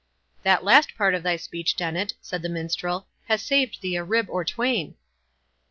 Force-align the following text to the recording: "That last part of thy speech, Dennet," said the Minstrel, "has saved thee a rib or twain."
"That 0.41 0.63
last 0.63 0.95
part 0.97 1.13
of 1.13 1.21
thy 1.21 1.35
speech, 1.35 1.75
Dennet," 1.75 2.15
said 2.21 2.41
the 2.41 2.49
Minstrel, 2.49 3.05
"has 3.27 3.43
saved 3.43 3.81
thee 3.81 3.97
a 3.97 4.03
rib 4.03 4.25
or 4.31 4.43
twain." 4.43 4.95